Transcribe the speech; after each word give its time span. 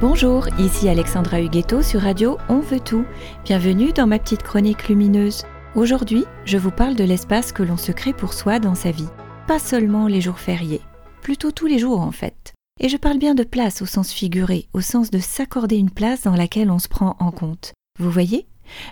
Bonjour, 0.00 0.46
ici 0.60 0.88
Alexandra 0.88 1.40
Huguetto 1.42 1.82
sur 1.82 2.02
Radio 2.02 2.38
On 2.48 2.60
veut 2.60 2.78
tout. 2.78 3.04
Bienvenue 3.44 3.92
dans 3.92 4.06
ma 4.06 4.20
petite 4.20 4.44
chronique 4.44 4.86
lumineuse. 4.86 5.42
Aujourd'hui, 5.74 6.24
je 6.44 6.56
vous 6.56 6.70
parle 6.70 6.94
de 6.94 7.02
l'espace 7.02 7.50
que 7.50 7.64
l'on 7.64 7.76
se 7.76 7.90
crée 7.90 8.12
pour 8.12 8.32
soi 8.32 8.60
dans 8.60 8.76
sa 8.76 8.92
vie. 8.92 9.08
Pas 9.48 9.58
seulement 9.58 10.06
les 10.06 10.20
jours 10.20 10.38
fériés, 10.38 10.82
plutôt 11.20 11.50
tous 11.50 11.66
les 11.66 11.80
jours 11.80 12.00
en 12.00 12.12
fait. 12.12 12.52
Et 12.78 12.88
je 12.88 12.96
parle 12.96 13.18
bien 13.18 13.34
de 13.34 13.42
place 13.42 13.82
au 13.82 13.86
sens 13.86 14.12
figuré, 14.12 14.68
au 14.72 14.80
sens 14.80 15.10
de 15.10 15.18
s'accorder 15.18 15.78
une 15.78 15.90
place 15.90 16.22
dans 16.22 16.36
laquelle 16.36 16.70
on 16.70 16.78
se 16.78 16.86
prend 16.86 17.16
en 17.18 17.32
compte. 17.32 17.72
Vous 17.98 18.12
voyez? 18.12 18.46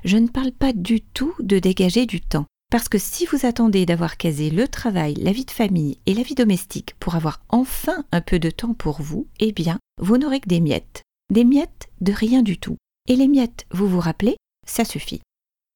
Je 0.04 0.16
ne 0.16 0.26
parle 0.26 0.50
pas 0.50 0.72
du 0.72 1.02
tout 1.02 1.34
de 1.38 1.60
dégager 1.60 2.06
du 2.06 2.20
temps. 2.20 2.46
Parce 2.68 2.88
que 2.88 2.98
si 2.98 3.26
vous 3.26 3.46
attendez 3.46 3.86
d'avoir 3.86 4.16
casé 4.16 4.50
le 4.50 4.66
travail, 4.66 5.14
la 5.14 5.30
vie 5.30 5.44
de 5.44 5.52
famille 5.52 5.98
et 6.06 6.14
la 6.14 6.24
vie 6.24 6.34
domestique 6.34 6.96
pour 6.98 7.14
avoir 7.14 7.42
enfin 7.48 8.04
un 8.10 8.20
peu 8.20 8.40
de 8.40 8.50
temps 8.50 8.74
pour 8.74 9.00
vous, 9.00 9.28
eh 9.38 9.52
bien, 9.52 9.78
vous 10.00 10.18
n'aurez 10.18 10.40
que 10.40 10.48
des 10.48 10.60
miettes. 10.60 11.02
Des 11.32 11.44
miettes 11.44 11.88
de 12.00 12.12
rien 12.12 12.42
du 12.42 12.58
tout. 12.58 12.76
Et 13.08 13.16
les 13.16 13.28
miettes, 13.28 13.66
vous 13.70 13.88
vous 13.88 14.00
rappelez, 14.00 14.36
ça 14.66 14.84
suffit. 14.84 15.22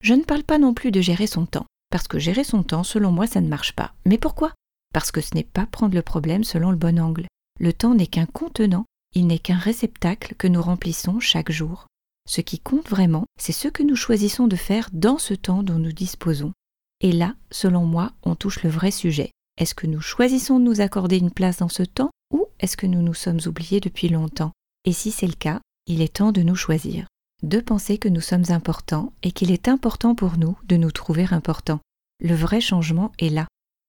Je 0.02 0.14
ne 0.14 0.24
parle 0.24 0.42
pas 0.42 0.58
non 0.58 0.74
plus 0.74 0.90
de 0.90 1.00
gérer 1.00 1.26
son 1.26 1.46
temps, 1.46 1.66
parce 1.90 2.08
que 2.08 2.18
gérer 2.18 2.44
son 2.44 2.62
temps, 2.62 2.84
selon 2.84 3.12
moi, 3.12 3.26
ça 3.26 3.40
ne 3.40 3.48
marche 3.48 3.74
pas. 3.74 3.94
Mais 4.06 4.18
pourquoi? 4.18 4.52
Parce 4.92 5.10
que 5.10 5.20
ce 5.20 5.34
n'est 5.34 5.44
pas 5.44 5.66
prendre 5.66 5.94
le 5.94 6.02
problème 6.02 6.44
selon 6.44 6.70
le 6.70 6.76
bon 6.76 6.98
angle. 6.98 7.26
Le 7.58 7.72
temps 7.72 7.94
n'est 7.94 8.06
qu'un 8.06 8.26
contenant, 8.26 8.84
il 9.14 9.26
n'est 9.26 9.38
qu'un 9.38 9.58
réceptacle 9.58 10.34
que 10.36 10.48
nous 10.48 10.62
remplissons 10.62 11.20
chaque 11.20 11.50
jour. 11.50 11.86
Ce 12.28 12.40
qui 12.40 12.58
compte 12.58 12.88
vraiment, 12.88 13.24
c'est 13.38 13.52
ce 13.52 13.68
que 13.68 13.82
nous 13.82 13.96
choisissons 13.96 14.46
de 14.46 14.56
faire 14.56 14.88
dans 14.92 15.18
ce 15.18 15.34
temps 15.34 15.62
dont 15.62 15.78
nous 15.78 15.92
disposons. 15.92 16.52
Et 17.00 17.12
là, 17.12 17.34
selon 17.50 17.84
moi, 17.86 18.12
on 18.22 18.34
touche 18.34 18.62
le 18.62 18.70
vrai 18.70 18.90
sujet. 18.90 19.30
Est-ce 19.58 19.74
que 19.74 19.86
nous 19.86 20.00
choisissons 20.00 20.58
de 20.58 20.64
nous 20.64 20.80
accorder 20.80 21.18
une 21.18 21.30
place 21.30 21.58
dans 21.58 21.68
ce 21.68 21.82
temps? 21.82 22.10
Ou 22.32 22.46
est-ce 22.58 22.76
que 22.76 22.86
nous 22.86 23.02
nous 23.02 23.14
sommes 23.14 23.40
oubliés 23.46 23.80
depuis 23.80 24.08
longtemps? 24.08 24.52
Et 24.84 24.92
si 24.92 25.10
c'est 25.10 25.26
le 25.26 25.34
cas, 25.34 25.60
il 25.86 26.02
est 26.02 26.14
temps 26.14 26.32
de 26.32 26.42
nous 26.42 26.54
choisir, 26.54 27.06
de 27.42 27.60
penser 27.60 27.98
que 27.98 28.08
nous 28.08 28.20
sommes 28.20 28.50
importants 28.50 29.12
et 29.22 29.32
qu'il 29.32 29.50
est 29.50 29.68
important 29.68 30.14
pour 30.14 30.38
nous 30.38 30.58
de 30.64 30.76
nous 30.76 30.92
trouver 30.92 31.26
importants. 31.30 31.80
Le 32.20 32.34
vrai 32.34 32.60
changement 32.60 33.12
est 33.18 33.30
là. 33.30 33.46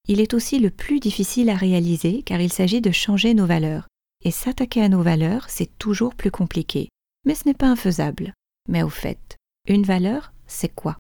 Il 0.08 0.20
est 0.20 0.34
aussi 0.34 0.60
le 0.60 0.70
plus 0.70 1.00
difficile 1.00 1.50
à 1.50 1.56
réaliser 1.56 2.24
car 2.24 2.42
il 2.42 2.52
s'agit 2.52 2.82
de 2.82 2.92
changer 2.92 3.34
nos 3.34 3.46
valeurs. 3.46 3.88
Et 4.24 4.32
s'attaquer 4.32 4.82
à 4.84 4.90
nos 4.90 5.02
valeurs, 5.02 5.50
c'est 5.50 5.78
toujours 5.78 6.16
plus 6.16 6.32
compliqué. 6.32 6.90
Mais 7.26 7.36
ce 7.36 7.48
n'est 7.48 7.54
pas 7.54 7.68
infaisable. 7.68 8.34
Mais 8.70 8.84
au 8.84 8.90
fait, 8.90 9.38
une 9.68 9.84
valeur, 9.84 10.34
c'est 10.48 10.74
quoi? 10.74 10.98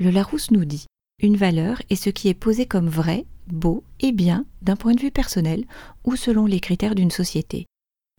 Le 0.00 0.10
Larousse 0.10 0.50
nous 0.50 0.64
dit 0.64 0.86
une 1.22 1.36
valeur 1.36 1.80
est 1.88 1.96
ce 1.96 2.10
qui 2.10 2.28
est 2.28 2.34
posé 2.34 2.66
comme 2.66 2.88
vrai, 2.88 3.24
beau 3.46 3.84
et 4.00 4.10
bien 4.10 4.44
d'un 4.60 4.76
point 4.76 4.94
de 4.94 5.00
vue 5.00 5.12
personnel 5.12 5.64
ou 6.04 6.16
selon 6.16 6.46
les 6.46 6.58
critères 6.58 6.96
d'une 6.96 7.12
société. 7.12 7.66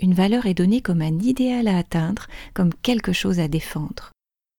Une 0.01 0.13
valeur 0.13 0.45
est 0.45 0.53
donnée 0.53 0.81
comme 0.81 1.01
un 1.01 1.19
idéal 1.19 1.67
à 1.67 1.77
atteindre, 1.77 2.27
comme 2.53 2.73
quelque 2.73 3.11
chose 3.11 3.39
à 3.39 3.49
défendre. 3.49 4.11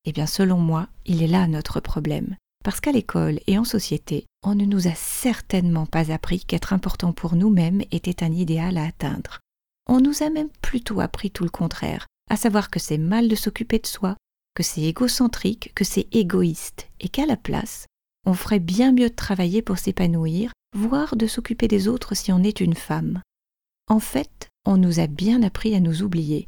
Eh 0.04 0.12
bien, 0.12 0.26
selon 0.26 0.58
moi, 0.58 0.88
il 1.06 1.22
est 1.22 1.26
là 1.26 1.46
notre 1.46 1.80
problème. 1.80 2.36
Parce 2.62 2.80
qu'à 2.80 2.92
l'école 2.92 3.40
et 3.46 3.58
en 3.58 3.64
société, 3.64 4.26
on 4.42 4.54
ne 4.54 4.64
nous 4.64 4.88
a 4.88 4.94
certainement 4.94 5.86
pas 5.86 6.12
appris 6.12 6.40
qu'être 6.40 6.72
important 6.72 7.12
pour 7.12 7.36
nous-mêmes 7.36 7.82
était 7.90 8.22
un 8.22 8.32
idéal 8.32 8.76
à 8.76 8.84
atteindre. 8.84 9.40
On 9.88 10.00
nous 10.00 10.22
a 10.22 10.30
même 10.30 10.50
plutôt 10.62 11.00
appris 11.00 11.30
tout 11.30 11.44
le 11.44 11.50
contraire, 11.50 12.06
à 12.30 12.36
savoir 12.36 12.70
que 12.70 12.78
c'est 12.78 12.98
mal 12.98 13.28
de 13.28 13.34
s'occuper 13.34 13.78
de 13.78 13.86
soi, 13.86 14.16
que 14.54 14.62
c'est 14.62 14.82
égocentrique, 14.82 15.72
que 15.74 15.84
c'est 15.84 16.06
égoïste, 16.14 16.88
et 17.00 17.08
qu'à 17.08 17.26
la 17.26 17.36
place, 17.36 17.86
on 18.26 18.34
ferait 18.34 18.60
bien 18.60 18.92
mieux 18.92 19.10
de 19.10 19.14
travailler 19.14 19.62
pour 19.62 19.78
s'épanouir, 19.78 20.52
voire 20.76 21.16
de 21.16 21.26
s'occuper 21.26 21.68
des 21.68 21.88
autres 21.88 22.14
si 22.14 22.32
on 22.32 22.42
est 22.42 22.60
une 22.60 22.74
femme. 22.74 23.22
En 23.88 24.00
fait, 24.00 24.48
on 24.64 24.76
nous 24.76 25.00
a 25.00 25.06
bien 25.06 25.42
appris 25.42 25.74
à 25.74 25.80
nous 25.80 26.02
oublier. 26.02 26.46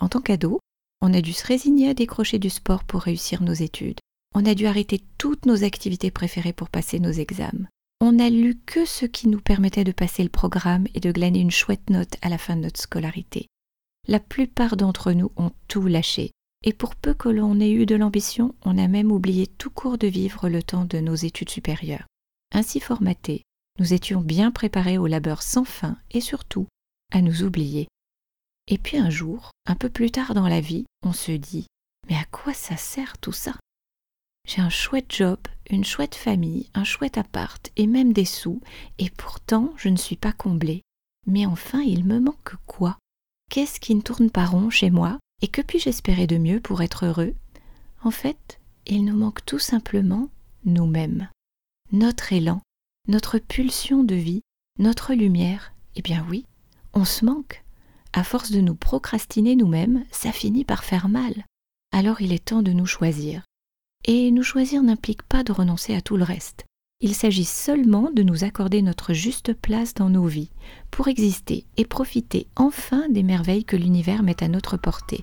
En 0.00 0.08
tant 0.08 0.20
qu'ado, 0.20 0.60
on 1.00 1.12
a 1.14 1.20
dû 1.20 1.32
se 1.32 1.46
résigner 1.46 1.88
à 1.88 1.94
décrocher 1.94 2.38
du 2.38 2.50
sport 2.50 2.84
pour 2.84 3.02
réussir 3.02 3.42
nos 3.42 3.52
études. 3.52 3.98
On 4.34 4.44
a 4.44 4.54
dû 4.54 4.66
arrêter 4.66 5.02
toutes 5.16 5.46
nos 5.46 5.64
activités 5.64 6.10
préférées 6.10 6.52
pour 6.52 6.68
passer 6.68 7.00
nos 7.00 7.10
examens. 7.10 7.68
On 8.00 8.12
n'a 8.12 8.30
lu 8.30 8.60
que 8.64 8.84
ce 8.84 9.06
qui 9.06 9.26
nous 9.28 9.40
permettait 9.40 9.84
de 9.84 9.92
passer 9.92 10.22
le 10.22 10.28
programme 10.28 10.86
et 10.94 11.00
de 11.00 11.10
glaner 11.10 11.40
une 11.40 11.50
chouette 11.50 11.90
note 11.90 12.14
à 12.22 12.28
la 12.28 12.38
fin 12.38 12.54
de 12.54 12.62
notre 12.62 12.80
scolarité. 12.80 13.46
La 14.06 14.20
plupart 14.20 14.76
d'entre 14.76 15.12
nous 15.12 15.32
ont 15.36 15.50
tout 15.66 15.86
lâché 15.86 16.30
et 16.64 16.72
pour 16.72 16.96
peu 16.96 17.14
que 17.14 17.28
l'on 17.28 17.60
ait 17.60 17.70
eu 17.70 17.86
de 17.86 17.94
l'ambition, 17.94 18.54
on 18.64 18.78
a 18.78 18.88
même 18.88 19.12
oublié 19.12 19.46
tout 19.46 19.70
court 19.70 19.98
de 19.98 20.06
vivre 20.06 20.48
le 20.48 20.62
temps 20.62 20.84
de 20.84 20.98
nos 20.98 21.14
études 21.14 21.50
supérieures. 21.50 22.06
Ainsi 22.52 22.80
formatés, 22.80 23.42
nous 23.78 23.94
étions 23.94 24.20
bien 24.20 24.50
préparés 24.50 24.98
au 24.98 25.06
labeur 25.06 25.42
sans 25.42 25.64
fin 25.64 25.98
et 26.10 26.20
surtout 26.20 26.66
à 27.12 27.22
nous 27.22 27.42
oublier. 27.42 27.88
Et 28.66 28.78
puis 28.78 28.98
un 28.98 29.10
jour, 29.10 29.50
un 29.66 29.76
peu 29.76 29.88
plus 29.88 30.10
tard 30.10 30.34
dans 30.34 30.48
la 30.48 30.60
vie, 30.60 30.84
on 31.02 31.12
se 31.12 31.32
dit 31.32 31.66
Mais 32.08 32.16
à 32.16 32.24
quoi 32.30 32.54
ça 32.54 32.76
sert 32.76 33.18
tout 33.18 33.32
ça? 33.32 33.54
J'ai 34.46 34.60
un 34.60 34.70
chouette 34.70 35.14
job, 35.14 35.38
une 35.70 35.84
chouette 35.84 36.14
famille, 36.14 36.70
un 36.74 36.84
chouette 36.84 37.18
appart 37.18 37.70
et 37.76 37.86
même 37.86 38.12
des 38.12 38.24
sous, 38.24 38.60
et 38.98 39.10
pourtant 39.10 39.72
je 39.76 39.88
ne 39.88 39.96
suis 39.96 40.16
pas 40.16 40.32
comblée. 40.32 40.82
Mais 41.26 41.46
enfin, 41.46 41.80
il 41.80 42.04
me 42.04 42.18
manque 42.18 42.54
quoi? 42.66 42.98
Qu'est-ce 43.50 43.80
qui 43.80 43.94
ne 43.94 44.00
tourne 44.00 44.30
pas 44.30 44.46
rond 44.46 44.70
chez 44.70 44.90
moi? 44.90 45.18
Et 45.42 45.48
que 45.48 45.62
puis-je 45.62 45.88
espérer 45.88 46.26
de 46.26 46.38
mieux 46.38 46.60
pour 46.60 46.82
être 46.82 47.06
heureux? 47.06 47.34
En 48.02 48.10
fait, 48.10 48.60
il 48.86 49.04
nous 49.04 49.16
manque 49.16 49.44
tout 49.44 49.58
simplement 49.58 50.28
nous-mêmes. 50.64 51.28
Notre 51.92 52.32
élan, 52.32 52.60
notre 53.06 53.38
pulsion 53.38 54.04
de 54.04 54.14
vie, 54.14 54.42
notre 54.78 55.14
lumière, 55.14 55.72
eh 55.96 56.02
bien 56.02 56.24
oui, 56.28 56.44
on 56.92 57.04
se 57.04 57.24
manque. 57.24 57.64
À 58.12 58.24
force 58.24 58.50
de 58.50 58.60
nous 58.60 58.74
procrastiner 58.74 59.56
nous-mêmes, 59.56 60.04
ça 60.10 60.32
finit 60.32 60.64
par 60.64 60.84
faire 60.84 61.08
mal. 61.08 61.44
Alors 61.92 62.20
il 62.20 62.32
est 62.32 62.44
temps 62.44 62.62
de 62.62 62.72
nous 62.72 62.86
choisir. 62.86 63.42
Et 64.04 64.30
nous 64.30 64.42
choisir 64.42 64.82
n'implique 64.82 65.22
pas 65.22 65.42
de 65.44 65.52
renoncer 65.52 65.94
à 65.94 66.00
tout 66.00 66.16
le 66.16 66.24
reste. 66.24 66.64
Il 67.00 67.14
s'agit 67.14 67.44
seulement 67.44 68.10
de 68.12 68.24
nous 68.24 68.42
accorder 68.42 68.82
notre 68.82 69.12
juste 69.12 69.54
place 69.54 69.94
dans 69.94 70.10
nos 70.10 70.26
vies, 70.26 70.50
pour 70.90 71.06
exister 71.06 71.64
et 71.76 71.84
profiter 71.84 72.48
enfin 72.56 73.08
des 73.08 73.22
merveilles 73.22 73.64
que 73.64 73.76
l'univers 73.76 74.24
met 74.24 74.42
à 74.42 74.48
notre 74.48 74.76
portée. 74.76 75.22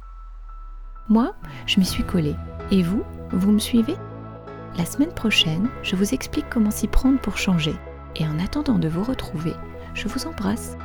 Moi, 1.09 1.35
je 1.65 1.81
m'y 1.81 1.85
suis 1.85 2.05
collée. 2.05 2.37
Et 2.71 2.81
vous, 2.81 3.03
vous 3.31 3.51
me 3.51 3.59
suivez? 3.59 3.97
La 4.77 4.85
semaine 4.85 5.13
prochaine, 5.13 5.67
je 5.83 5.97
vous 5.97 6.13
explique 6.13 6.49
comment 6.49 6.71
s'y 6.71 6.87
prendre 6.87 7.19
pour 7.19 7.37
changer. 7.37 7.75
Et 8.15 8.25
en 8.25 8.39
attendant 8.39 8.79
de 8.79 8.87
vous 8.87 9.03
retrouver, 9.03 9.53
je 9.95 10.07
vous 10.07 10.27
embrasse. 10.27 10.77